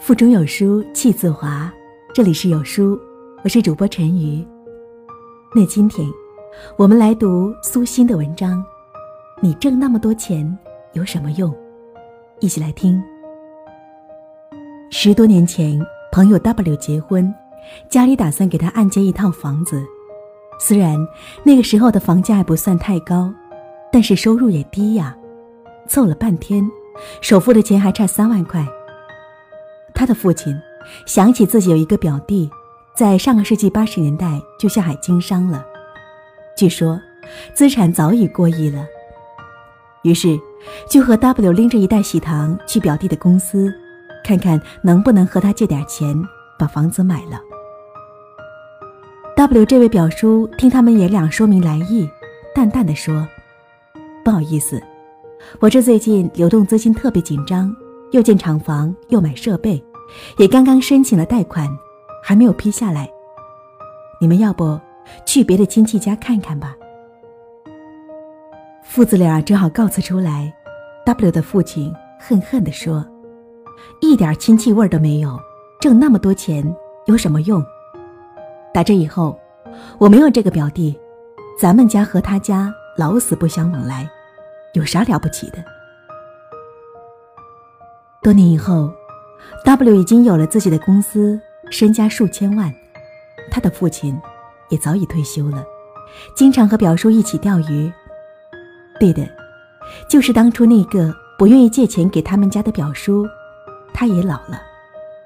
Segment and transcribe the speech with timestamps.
[0.00, 1.70] 腹中有书气自华，
[2.14, 2.98] 这里是有书，
[3.42, 4.46] 我是主播陈瑜。
[5.52, 6.08] 那今天，
[6.76, 8.64] 我们来读苏欣的文章。
[9.42, 10.56] 你挣那么多钱
[10.92, 11.54] 有什么用？
[12.38, 13.02] 一起来听。
[14.88, 15.78] 十多年前，
[16.12, 17.34] 朋友 W 结婚，
[17.90, 19.82] 家里打算给他按揭一套房子。
[20.60, 20.96] 虽然
[21.42, 23.32] 那个时候的房价还不算太高，
[23.92, 25.14] 但是收入也低呀。
[25.88, 26.64] 凑了半天，
[27.20, 28.64] 首付的钱还差三万块。
[29.98, 30.56] 他的父亲
[31.06, 32.48] 想起自己有一个表弟，
[32.94, 35.66] 在上个世纪八十年代就下海经商了，
[36.56, 37.00] 据说
[37.52, 38.86] 资产早已过亿了。
[40.04, 40.38] 于是
[40.88, 43.74] 就和 W 拎着一袋喜糖去表弟的公司，
[44.24, 46.14] 看看能不能和他借点钱
[46.56, 47.40] 把房子买了。
[49.34, 52.08] W 这位表叔听他们爷俩说明来意，
[52.54, 53.26] 淡淡的说
[54.24, 54.80] ：“不好意思，
[55.58, 57.74] 我这最近流动资金特别紧张，
[58.12, 59.84] 又建厂房又买设备。”
[60.36, 61.68] 也刚刚申请了贷款，
[62.22, 63.10] 还没有批下来。
[64.20, 64.80] 你们要不
[65.24, 66.76] 去别的亲戚家看看吧。
[68.82, 70.52] 父子俩只好告辞出来。
[71.04, 73.06] W 的父亲恨恨地说
[74.02, 75.38] ：“一点亲戚味都没有，
[75.80, 77.64] 挣那么多钱有什么用？
[78.74, 79.38] 打这以后，
[79.98, 80.98] 我没有这个表弟，
[81.58, 84.06] 咱们家和他家老死不相往来，
[84.74, 85.64] 有啥了不起的？”
[88.20, 88.92] 多年以后。
[89.64, 91.38] W 已经有了自己的公司，
[91.70, 92.72] 身家数千万，
[93.50, 94.18] 他的父亲
[94.70, 95.64] 也早已退休了，
[96.34, 97.92] 经常和表叔一起钓鱼。
[98.98, 99.28] 对的，
[100.08, 103.26] 就是当初那个不愿意借钱给他们家的表叔，
[103.92, 104.60] 他也老了，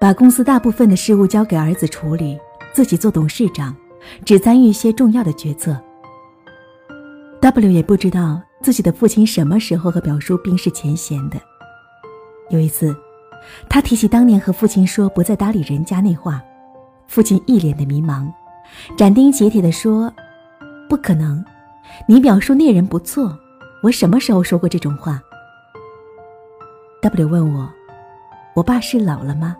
[0.00, 2.38] 把公司大部分的事务交给儿子处理，
[2.72, 3.76] 自己做董事长，
[4.24, 5.76] 只参与一些重要的决策。
[7.40, 11.36] W 也不知道自己的父亲什么时候和表叔冰释前嫌的。
[12.50, 12.96] 有一次。
[13.68, 16.42] 他提起当年和父亲说不再搭理人家那话，
[17.06, 18.30] 父亲一脸的迷茫，
[18.96, 20.12] 斩钉截铁地说
[20.88, 21.44] ：“不可能，
[22.08, 23.36] 你表叔那人不错，
[23.82, 25.20] 我什么时候说过这种话
[27.02, 27.70] ？”W 问我
[28.56, 29.56] ：“我爸是老了吗？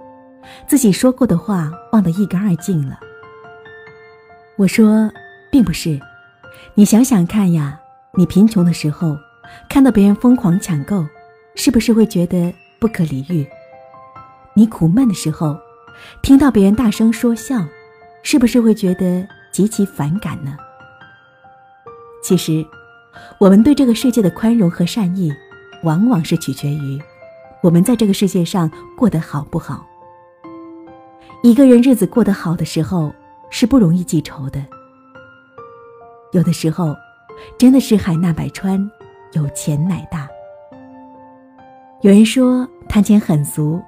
[0.66, 2.98] 自己说过的话忘得一干二净了？”
[4.56, 5.10] 我说
[5.50, 6.00] ：“并不是，
[6.74, 7.78] 你想想看呀，
[8.14, 9.16] 你贫穷的时候，
[9.68, 11.04] 看到别人疯狂抢购，
[11.54, 13.46] 是不是会觉得不可理喻？”
[14.56, 15.58] 你苦闷的时候，
[16.22, 17.66] 听到别人大声说笑，
[18.22, 20.56] 是不是会觉得极其反感呢？
[22.22, 22.64] 其实，
[23.38, 25.32] 我们对这个世界的宽容和善意，
[25.82, 27.02] 往往是取决于
[27.62, 29.84] 我们在这个世界上过得好不好。
[31.42, 33.12] 一个人日子过得好的时候，
[33.50, 34.64] 是不容易记仇的。
[36.30, 36.94] 有的时候，
[37.58, 38.88] 真的是海纳百川，
[39.32, 40.28] 有钱乃大。
[42.02, 43.82] 有人说谈钱很俗。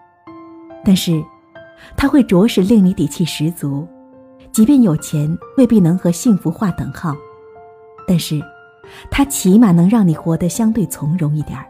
[0.87, 1.21] 但是，
[1.97, 3.85] 他会着实令你底气十足，
[4.53, 7.13] 即便有钱未必能和幸福划等号，
[8.07, 8.41] 但是，
[9.11, 11.67] 他起码能让你活得相对从容一点儿。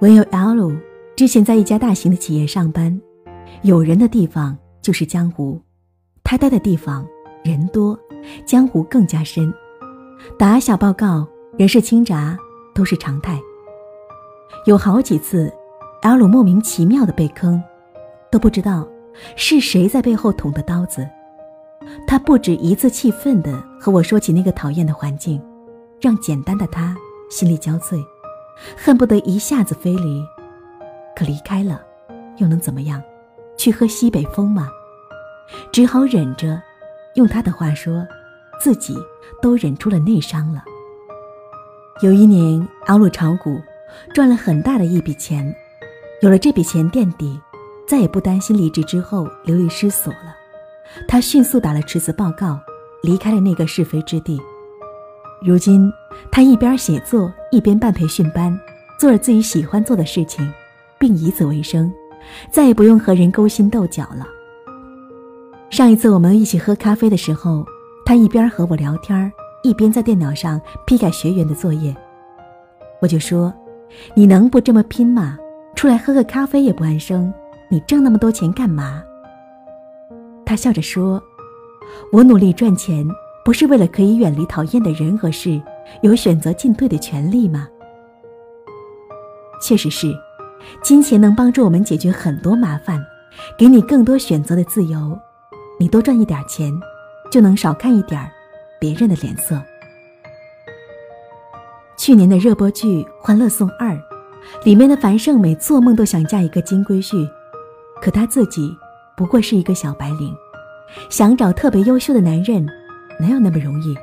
[0.00, 0.72] 唯有 L
[1.14, 2.98] 之前在一家大型的企业上班，
[3.60, 5.60] 有人的地方就是江湖，
[6.24, 7.06] 他待的地方
[7.44, 7.98] 人多，
[8.46, 9.52] 江湖更加深，
[10.38, 11.28] 打小报告、
[11.58, 12.34] 人事清查
[12.74, 13.38] 都是常态，
[14.64, 15.52] 有好几次。
[16.02, 17.62] L 莫名其妙的被坑，
[18.28, 18.86] 都不知道
[19.36, 21.08] 是谁在背后捅的刀子。
[22.08, 25.40] 他不止一次气愤地和我说起那个讨厌的环境，
[26.00, 26.96] 让简单的他
[27.30, 28.04] 心力交瘁，
[28.76, 30.24] 恨不得一下子飞离。
[31.14, 31.80] 可离开了，
[32.38, 33.00] 又能怎么样？
[33.56, 34.68] 去喝西北风吗？
[35.70, 36.60] 只好忍着。
[37.14, 38.04] 用他的话说，
[38.58, 38.96] 自己
[39.40, 40.64] 都忍出了内伤了。
[42.00, 43.60] 有一年阿鲁炒股，
[44.14, 45.54] 赚了很大的一笔钱。
[46.22, 47.36] 有了这笔钱垫底，
[47.84, 50.32] 再也不担心离职之后流离失所了。
[51.08, 52.60] 他迅速打了辞职报告，
[53.02, 54.40] 离开了那个是非之地。
[55.44, 55.92] 如今，
[56.30, 58.56] 他一边写作，一边办培训班，
[59.00, 60.48] 做着自己喜欢做的事情，
[60.96, 61.92] 并以此为生，
[62.52, 64.24] 再也不用和人勾心斗角了。
[65.70, 67.66] 上一次我们一起喝咖啡的时候，
[68.06, 69.32] 他一边和我聊天，
[69.64, 71.92] 一边在电脑上批改学员的作业。
[73.00, 73.52] 我就说
[74.14, 75.36] ：“你能不这么拼吗？”
[75.74, 77.32] 出来喝个咖啡也不安生，
[77.68, 79.02] 你挣那么多钱干嘛？
[80.46, 81.20] 他笑着说
[82.12, 83.04] ：“我努力赚钱，
[83.44, 85.60] 不是为了可以远离讨厌的人和事，
[86.02, 87.66] 有选择进退的权利吗？”
[89.60, 90.14] 确实是，
[90.82, 93.04] 金钱能帮助我们解决很多麻烦，
[93.58, 95.18] 给你更多选择的自由。
[95.80, 96.72] 你多赚一点钱，
[97.30, 98.30] 就能少看一点
[98.78, 99.60] 别人的脸色。
[101.96, 103.90] 去年的热播剧《欢乐颂二》。
[104.64, 107.28] 里面的樊胜美做梦都想嫁一个金龟婿，
[108.00, 108.76] 可她自己
[109.16, 110.34] 不过是一个小白领，
[111.08, 112.64] 想找特别优秀的男人，
[113.18, 113.96] 哪有那么容易？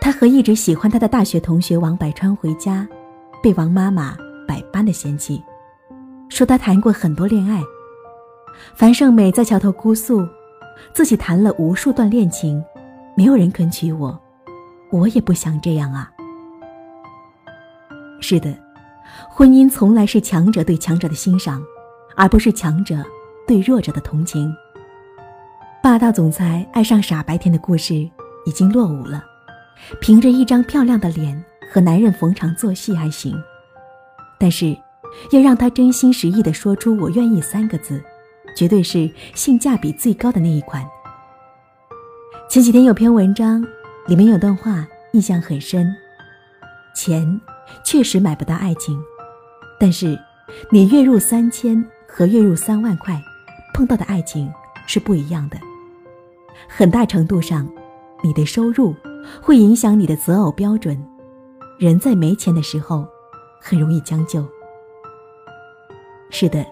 [0.00, 2.86] 她和一直喜欢她的大学同学王百川回家，
[3.42, 4.16] 被王妈妈
[4.46, 5.42] 百般的嫌弃，
[6.28, 7.62] 说她谈过很多恋爱。
[8.74, 10.26] 樊胜美在桥头哭诉，
[10.92, 12.62] 自己谈了无数段恋情，
[13.16, 14.18] 没有人肯娶我，
[14.90, 16.10] 我也不想这样啊。
[18.20, 18.67] 是的。
[19.38, 21.62] 婚姻从来是强者对强者的欣赏，
[22.16, 22.96] 而不是强者
[23.46, 24.52] 对弱者的同情。
[25.80, 27.94] 霸道总裁爱上傻白甜的故事
[28.44, 29.24] 已经落伍了，
[30.00, 31.40] 凭着一张漂亮的脸
[31.72, 33.40] 和男人逢场作戏还行，
[34.40, 34.76] 但是
[35.30, 38.02] 要让他真心实意地说出“我愿意”三个字，
[38.56, 40.84] 绝对是性价比最高的那一款。
[42.50, 43.64] 前几天有篇文章，
[44.08, 45.94] 里面有段话印象很深：
[46.92, 47.40] 钱。
[47.84, 48.98] 确实买不到爱情，
[49.78, 50.18] 但是，
[50.70, 53.20] 你月入三千和月入三万块，
[53.72, 54.52] 碰到的爱情
[54.86, 55.56] 是不一样的。
[56.66, 57.68] 很大程度上，
[58.22, 58.94] 你的收入
[59.40, 61.00] 会影响你的择偶标准。
[61.78, 63.06] 人在没钱的时候，
[63.60, 64.44] 很容易将就。
[66.30, 66.66] 是的，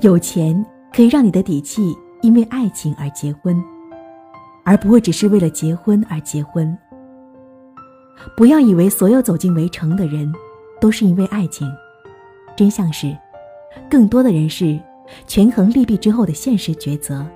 [0.00, 0.64] 有钱
[0.94, 3.60] 可以让你的底气因为爱情而结婚，
[4.62, 6.78] 而不会只是为了结婚而结婚。
[8.36, 10.32] 不要以为所有走进围城的人，
[10.80, 11.68] 都是因为爱情。
[12.56, 13.16] 真相是，
[13.90, 14.78] 更多的人是
[15.26, 17.26] 权衡利弊之后的现实抉择。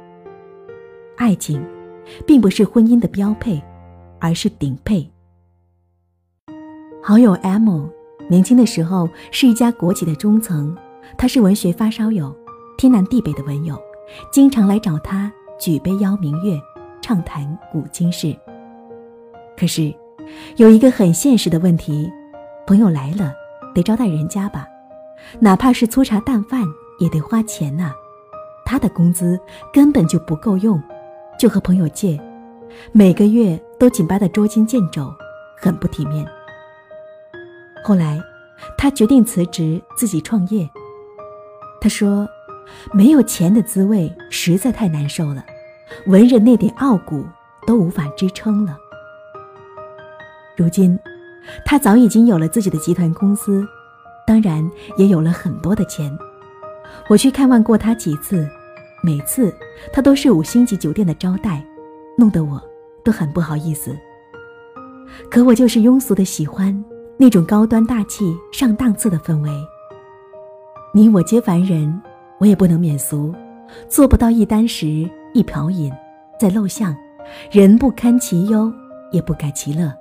[1.17, 1.65] 爱情，
[2.27, 3.63] 并不是婚姻的标配，
[4.21, 5.09] 而是顶配。
[7.03, 7.87] 好友 M，
[8.29, 10.77] 年轻的时候是一家国企的中层，
[11.17, 12.35] 他是文学发烧友，
[12.77, 13.81] 天南地北的文友，
[14.33, 16.59] 经常来找他举杯邀明月，
[17.01, 18.37] 畅谈古今事。
[19.57, 19.95] 可是。
[20.57, 22.11] 有一个很现实的问题，
[22.67, 23.33] 朋友来了，
[23.73, 24.67] 得招待人家吧，
[25.41, 26.63] 哪怕是粗茶淡饭
[26.99, 27.93] 也得花钱呐。
[28.65, 29.39] 他的工资
[29.73, 30.83] 根本就不够用，
[31.39, 32.21] 就和朋友借，
[32.93, 35.13] 每个月都紧巴的捉襟见肘，
[35.57, 36.27] 很不体面。
[37.85, 38.21] 后来，
[38.77, 40.69] 他决定辞职自己创业。
[41.81, 42.29] 他说
[42.93, 45.45] ：“没有钱的滋味实在太难受了，
[46.07, 47.25] 文人那点傲骨
[47.65, 48.77] 都无法支撑了。”
[50.57, 50.99] 如今，
[51.65, 53.65] 他早已经有了自己的集团公司，
[54.27, 56.11] 当然也有了很多的钱。
[57.09, 58.49] 我去看望过他几次，
[59.03, 59.55] 每次
[59.93, 61.65] 他都是五星级酒店的招待，
[62.19, 62.61] 弄得我
[63.05, 63.97] 都很不好意思。
[65.31, 66.85] 可我就是庸俗的喜欢
[67.17, 69.51] 那种高端大气上档次的氛围。
[70.93, 72.03] 你我皆凡人，
[72.39, 73.33] 我也不能免俗，
[73.89, 75.93] 做不到一箪食一瓢饮，
[76.41, 76.97] 在陋巷，
[77.51, 78.73] 人不堪其忧，
[79.13, 79.93] 也不改其乐。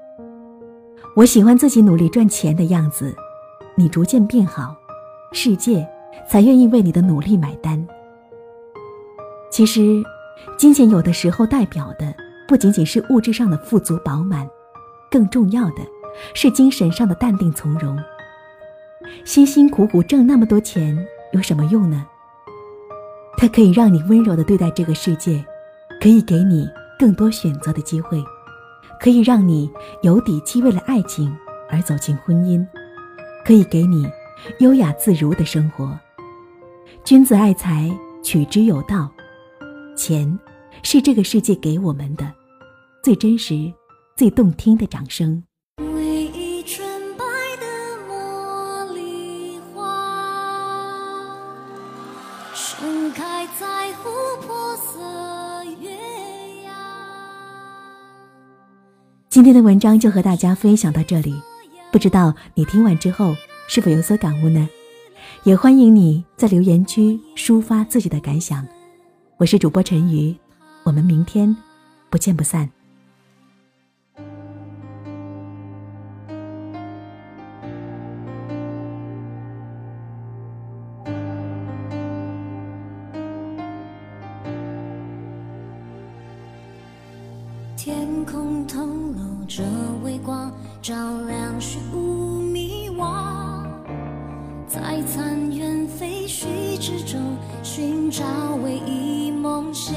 [1.15, 3.15] 我喜欢自己努力赚钱的样子，
[3.75, 4.75] 你逐渐变好，
[5.33, 5.85] 世界
[6.29, 7.85] 才愿意为你的努力买单。
[9.51, 10.03] 其实，
[10.57, 12.13] 金钱有的时候代表的
[12.47, 14.47] 不仅仅是物质上的富足饱满，
[15.11, 15.81] 更重要的
[16.33, 17.97] 是精神上的淡定从容。
[19.23, 20.97] 辛辛苦苦挣那么多钱
[21.33, 22.05] 有什么用呢？
[23.37, 25.45] 它可以让你温柔的对待这个世界，
[26.01, 26.67] 可以给你
[26.97, 28.23] 更多选择的机会。
[29.01, 29.69] 可以让你
[30.01, 31.35] 有底气为了爱情
[31.69, 32.65] 而走进婚姻，
[33.45, 34.09] 可以给你
[34.57, 35.97] 优雅自如的生活。
[37.03, 39.07] 君子爱财，取之有道。
[39.95, 40.39] 钱
[40.81, 42.29] 是这个世界给我们的
[43.03, 43.71] 最真实、
[44.17, 45.43] 最动听的掌声。
[59.29, 61.35] 今天的文章就和大家分享到这里，
[61.95, 63.33] 不知道你听完之后
[63.69, 64.67] 是否有所感悟呢？
[65.45, 68.67] 也欢迎你在留言区抒发自己的感想。
[69.37, 70.35] 我是主播陈瑜，
[70.83, 71.55] 我们明天
[72.09, 72.69] 不见不散。
[87.77, 88.85] 天空透
[89.47, 89.63] 着
[90.03, 90.93] 微光，照
[91.27, 93.63] 亮虚无迷惘。
[94.67, 97.19] 在残垣废墟之中
[97.63, 98.23] 寻找
[98.63, 99.95] 唯一梦想。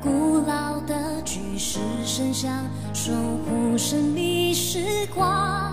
[0.00, 5.72] 古老的巨石神像守护神秘时光。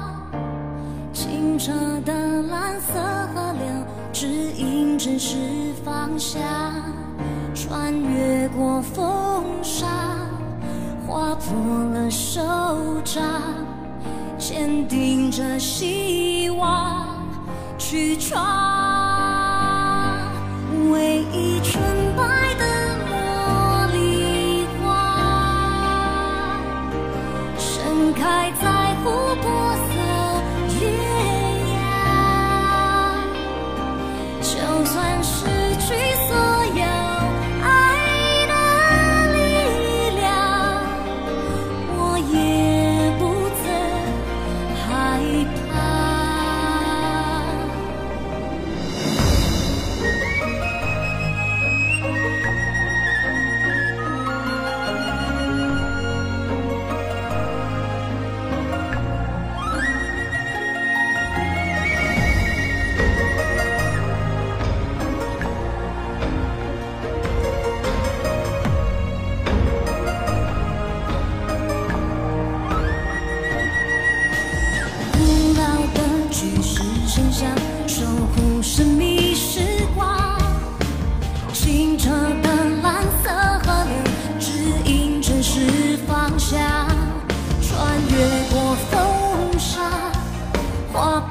[1.11, 1.71] 清澈
[2.05, 2.93] 的蓝色
[3.33, 5.37] 河流指引真实
[5.83, 6.41] 方向。
[7.55, 9.28] 穿越过风。
[11.19, 11.53] 划破
[11.93, 12.41] 了手
[13.03, 13.21] 掌
[14.37, 17.05] 坚定着希望
[17.77, 18.88] 去闯。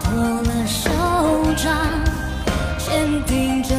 [0.00, 0.90] 破了手
[1.56, 1.74] 掌
[2.78, 3.77] 坚定着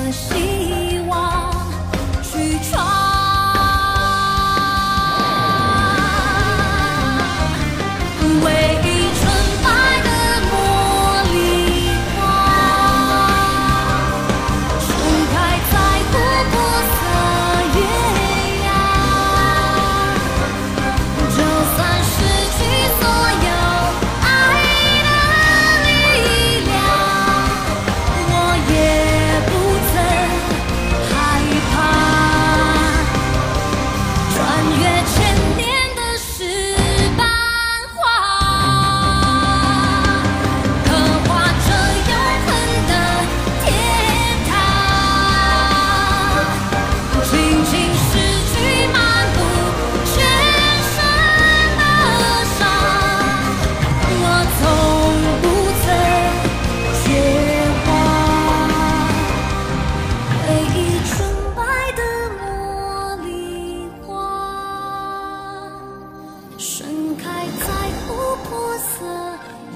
[67.59, 67.67] 在
[68.05, 68.07] 琥
[68.43, 69.05] 珀色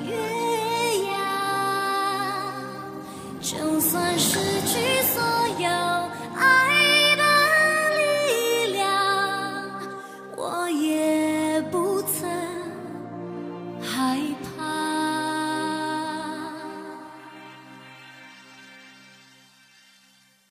[0.03, 0.11] 月
[1.07, 1.11] 牙。
[3.41, 4.52] 就算是